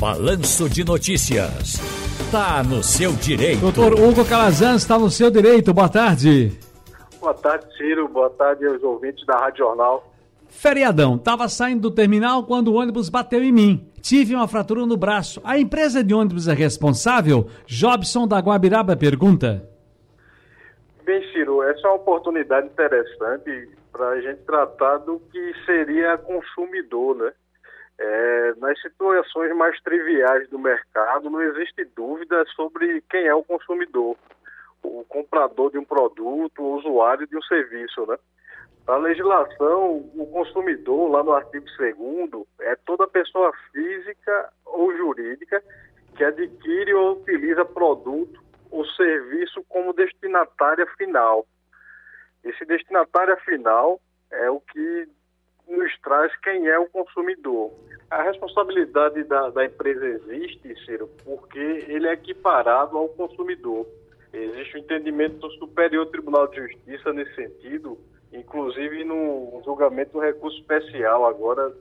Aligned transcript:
Balanço 0.00 0.68
de 0.68 0.84
Notícias. 0.84 1.74
Tá 2.30 2.62
no 2.62 2.84
seu 2.84 3.10
direito. 3.14 3.62
Doutor 3.62 3.94
Hugo 3.94 4.24
Calazans, 4.24 4.82
está 4.82 4.96
no 4.96 5.10
seu 5.10 5.28
direito. 5.28 5.74
Boa 5.74 5.88
tarde. 5.88 6.52
Boa 7.20 7.34
tarde, 7.34 7.66
Ciro. 7.76 8.06
Boa 8.06 8.30
tarde 8.30 8.64
aos 8.64 8.80
ouvintes 8.80 9.26
da 9.26 9.36
Rádio 9.36 9.64
Jornal. 9.64 10.08
Feriadão. 10.48 11.18
Tava 11.18 11.48
saindo 11.48 11.80
do 11.80 11.90
terminal 11.90 12.44
quando 12.44 12.68
o 12.68 12.74
ônibus 12.74 13.08
bateu 13.08 13.42
em 13.42 13.50
mim. 13.50 13.90
Tive 14.00 14.36
uma 14.36 14.46
fratura 14.46 14.86
no 14.86 14.96
braço. 14.96 15.40
A 15.42 15.58
empresa 15.58 16.04
de 16.04 16.14
ônibus 16.14 16.46
é 16.46 16.54
responsável? 16.54 17.48
Jobson 17.66 18.28
da 18.28 18.38
Guabiraba 18.38 18.94
pergunta. 18.94 19.68
Bem, 21.04 21.20
Ciro, 21.32 21.60
essa 21.64 21.88
é 21.88 21.90
uma 21.90 21.96
oportunidade 21.96 22.68
interessante 22.68 23.68
para 23.90 24.10
a 24.10 24.20
gente 24.20 24.42
tratar 24.42 24.98
do 24.98 25.20
que 25.32 25.52
seria 25.66 26.16
consumidor, 26.18 27.16
né? 27.16 27.32
Situações 28.82 29.54
mais 29.56 29.80
triviais 29.80 30.48
do 30.50 30.58
mercado, 30.58 31.30
não 31.30 31.42
existe 31.42 31.84
dúvida 31.96 32.44
sobre 32.54 33.02
quem 33.10 33.26
é 33.26 33.34
o 33.34 33.44
consumidor, 33.44 34.16
o 34.82 35.04
comprador 35.08 35.70
de 35.70 35.78
um 35.78 35.84
produto, 35.84 36.62
o 36.62 36.76
usuário 36.76 37.26
de 37.26 37.36
um 37.36 37.42
serviço, 37.42 38.06
né? 38.06 38.16
A 38.86 38.96
legislação, 38.96 39.96
o 40.14 40.26
consumidor, 40.32 41.10
lá 41.10 41.22
no 41.22 41.32
artigo 41.32 41.66
2 41.66 42.46
é 42.60 42.74
toda 42.86 43.06
pessoa 43.06 43.52
física 43.70 44.52
ou 44.64 44.96
jurídica 44.96 45.62
que 46.16 46.24
adquire 46.24 46.94
ou 46.94 47.12
utiliza 47.12 47.64
produto 47.64 48.42
ou 48.70 48.86
serviço 48.86 49.62
como 49.68 49.92
destinatária 49.92 50.86
final. 50.96 51.46
Esse 52.42 52.64
destinatária 52.64 53.36
final 53.38 54.00
é 54.30 54.50
o 54.50 54.60
que 54.60 55.08
nos 55.68 55.98
traz 56.00 56.34
quem 56.40 56.66
é 56.66 56.78
o 56.78 56.88
consumidor. 56.88 57.72
A 58.10 58.22
responsabilidade 58.22 59.22
da, 59.24 59.50
da 59.50 59.64
empresa 59.64 60.06
existe, 60.06 60.74
Ciro, 60.84 61.08
porque 61.24 61.58
ele 61.88 62.08
é 62.08 62.12
equiparado 62.12 62.96
ao 62.96 63.08
consumidor. 63.10 63.86
Existe 64.32 64.76
um 64.76 64.80
entendimento 64.80 65.38
do 65.38 65.50
Superior 65.52 66.06
Tribunal 66.06 66.48
de 66.48 66.56
Justiça 66.56 67.12
nesse 67.12 67.34
sentido, 67.34 67.98
inclusive 68.32 69.04
no 69.04 69.60
julgamento 69.64 70.12
do 70.12 70.20
recurso 70.20 70.58
especial, 70.58 71.26
agora 71.26 71.72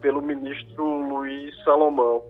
pelo 0.00 0.22
ministro 0.22 0.84
Luiz 0.84 1.54
Salomão. 1.64 2.24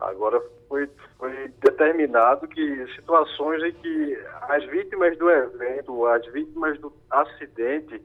Agora 0.00 0.40
foi, 0.68 0.88
foi 1.18 1.48
determinado 1.60 2.46
que 2.46 2.86
situações 2.94 3.62
em 3.64 3.72
que 3.72 4.18
as 4.42 4.64
vítimas 4.66 5.16
do 5.18 5.28
evento, 5.30 6.06
as 6.06 6.24
vítimas 6.26 6.78
do 6.80 6.92
acidente, 7.10 8.00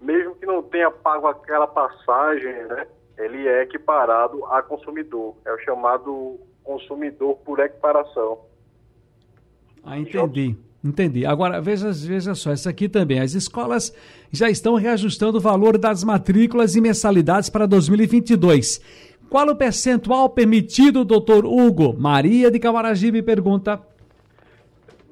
mesmo 0.00 0.34
que 0.36 0.46
não 0.46 0.62
tenha 0.62 0.90
pago 0.90 1.26
aquela 1.26 1.66
passagem, 1.66 2.52
né, 2.66 2.86
ele 3.18 3.46
é 3.48 3.62
equiparado 3.62 4.44
a 4.46 4.62
consumidor. 4.62 5.34
É 5.44 5.52
o 5.52 5.58
chamado 5.58 6.38
consumidor 6.62 7.36
por 7.44 7.58
equiparação. 7.58 8.38
Ah, 9.84 9.98
entendi. 9.98 10.56
Entendi. 10.84 11.26
Agora, 11.26 11.60
veja, 11.60 11.90
veja 11.92 12.34
só, 12.34 12.52
essa 12.52 12.70
aqui 12.70 12.88
também. 12.88 13.18
As 13.20 13.34
escolas 13.34 13.92
já 14.30 14.48
estão 14.48 14.76
reajustando 14.76 15.38
o 15.38 15.40
valor 15.40 15.76
das 15.76 16.04
matrículas 16.04 16.76
e 16.76 16.80
mensalidades 16.80 17.50
para 17.50 17.66
2022. 17.66 18.80
Qual 19.28 19.48
o 19.48 19.56
percentual 19.56 20.30
permitido, 20.30 21.04
doutor 21.04 21.44
Hugo? 21.44 21.94
Maria 21.98 22.50
de 22.50 22.58
Camaragibe 22.58 23.22
pergunta. 23.22 23.82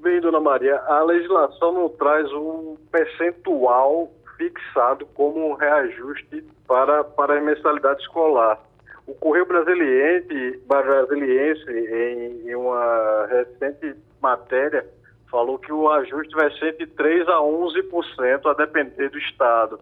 Bem, 0.00 0.20
dona 0.20 0.40
Maria, 0.40 0.76
a 0.86 1.02
legislação 1.02 1.72
não 1.72 1.88
traz 1.88 2.32
um 2.32 2.76
percentual 2.92 4.12
fixado 4.36 5.06
como 5.14 5.54
reajuste 5.54 6.44
para, 6.66 7.04
para 7.04 7.38
a 7.38 7.40
mensalidade 7.40 8.00
escolar. 8.02 8.58
O 9.06 9.14
Correio 9.14 9.46
Brasiliense, 9.46 10.60
Brasiliense 10.66 11.70
em, 11.70 12.48
em 12.48 12.54
uma 12.54 13.26
recente 13.26 13.94
matéria, 14.20 14.84
falou 15.30 15.58
que 15.58 15.72
o 15.72 15.88
ajuste 15.90 16.34
vai 16.34 16.50
ser 16.58 16.76
de 16.76 16.86
3 16.86 17.28
a 17.28 17.38
11%, 17.38 18.46
a 18.46 18.54
depender 18.54 19.08
do 19.08 19.18
Estado. 19.18 19.78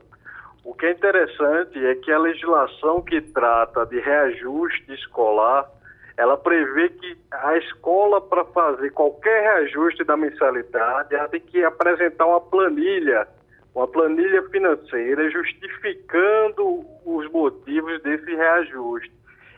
O 0.65 0.75
que 0.75 0.86
é 0.86 0.92
interessante 0.92 1.84
é 1.84 1.94
que 1.94 2.10
a 2.10 2.19
legislação 2.19 3.03
que 3.03 3.21
trata 3.21 3.84
de 3.86 4.00
reajuste 4.00 4.92
escolar, 4.94 5.71
ela 6.16 6.36
prevê 6.36 6.88
que 6.88 7.19
a 7.31 7.56
escola, 7.59 8.21
para 8.21 8.44
fazer 8.47 8.91
qualquer 8.91 9.42
reajuste 9.42 10.04
da 10.04 10.16
mensalidade, 10.16 11.15
ela 11.15 11.28
tem 11.28 11.41
que 11.41 11.62
apresentar 11.62 12.26
uma 12.26 12.41
planilha 12.41 13.28
uma 13.74 13.88
planilha 13.88 14.42
financeira 14.50 15.28
justificando 15.30 16.86
os 17.04 17.30
motivos 17.32 18.00
desse 18.02 18.34
reajuste. 18.34 19.12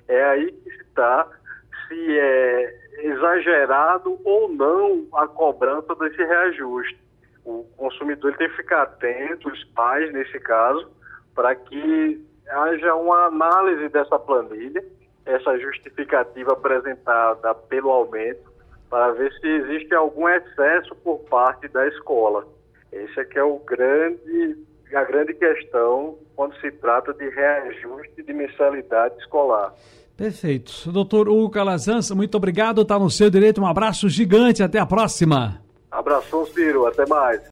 É 0.09 0.25
aí 0.25 0.53
que 0.53 0.69
está 0.71 1.29
se 1.87 2.19
é 2.19 2.87
exagerado 2.99 4.19
ou 4.25 4.49
não 4.49 5.07
a 5.15 5.27
cobrança 5.27 5.95
desse 5.97 6.17
reajuste. 6.17 6.99
O 7.45 7.65
consumidor 7.77 8.35
tem 8.37 8.49
que 8.49 8.57
ficar 8.57 8.83
atento, 8.83 9.49
os 9.49 9.65
pais 9.65 10.13
nesse 10.13 10.41
caso, 10.41 10.91
para 11.35 11.55
que 11.55 12.25
haja 12.49 12.95
uma 12.95 13.27
análise 13.27 13.89
dessa 13.89 14.19
planilha, 14.19 14.83
essa 15.25 15.59
justificativa 15.59 16.53
apresentada 16.53 17.55
pelo 17.55 17.91
aumento, 17.91 18.51
para 18.89 19.13
ver 19.13 19.33
se 19.35 19.47
existe 19.47 19.95
algum 19.95 20.29
excesso 20.29 20.95
por 20.97 21.19
parte 21.29 21.69
da 21.69 21.87
escola. 21.89 22.47
Esse 23.05 23.21
é 23.21 23.25
que 23.25 23.39
é 23.39 23.45
o 23.45 23.59
grande, 23.59 24.57
a 24.95 25.05
grande 25.05 25.35
questão 25.35 26.19
quando 26.35 26.55
se 26.61 26.71
trata 26.71 27.13
de 27.15 27.29
reajuste 27.31 28.23
de 28.23 28.33
mensalidade 28.33 29.17
escolar. 29.19 29.75
Perfeito. 30.17 30.91
Doutor 30.91 31.29
Hugo 31.29 31.51
Calazans, 31.51 32.11
muito 32.11 32.37
obrigado. 32.37 32.83
Está 32.83 32.99
no 32.99 33.11
seu 33.11 33.29
direito. 33.29 33.61
Um 33.61 33.67
abraço 33.67 34.09
gigante. 34.09 34.63
Até 34.63 34.79
a 34.79 34.87
próxima. 34.87 35.61
Abração, 35.91 36.47
Ciro. 36.47 36.87
Até 36.87 37.07
mais. 37.07 37.41